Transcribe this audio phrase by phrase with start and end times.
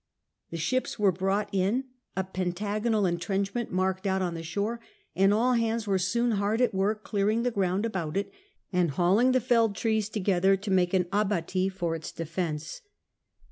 [0.49, 1.83] The ships were brought in,
[2.17, 4.79] a pentagonal entrenchment marked out on the shore,
[5.15, 8.31] and all hands were soon hard at work clearing the ground about it
[8.73, 12.81] and hauling the felled trees together to make an abattis for its defence.